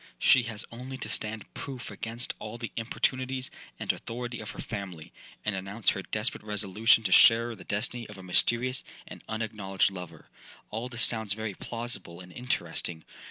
She 0.17 0.41
has 0.45 0.65
only 0.71 0.97
to 0.97 1.09
stand 1.09 1.53
proof 1.53 1.91
against 1.91 2.33
all 2.39 2.57
the 2.57 2.71
importunities 2.75 3.51
and 3.79 3.93
authority 3.93 4.39
of 4.39 4.49
her 4.49 4.59
family, 4.59 5.13
and 5.45 5.55
announce 5.55 5.89
her 5.91 6.01
desperate 6.01 6.41
resolution 6.43 7.03
to 7.03 7.11
share 7.11 7.55
the 7.55 7.63
destiny 7.65 8.09
of 8.09 8.17
a 8.17 8.23
mysterious 8.23 8.83
and 9.07 9.23
unacknowledged 9.29 9.91
lover. 9.91 10.27
All 10.71 10.89
this 10.89 11.03
sounds 11.03 11.33
very 11.33 11.53
plausible 11.53 12.19
and 12.19 12.33
interesting. 12.33 13.03